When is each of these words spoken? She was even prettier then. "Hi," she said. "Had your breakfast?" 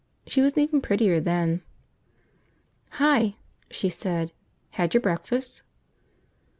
She 0.25 0.41
was 0.41 0.57
even 0.57 0.81
prettier 0.81 1.19
then. 1.19 1.61
"Hi," 2.97 3.35
she 3.69 3.87
said. 3.89 4.31
"Had 4.71 4.95
your 4.95 5.01
breakfast?" 5.01 5.61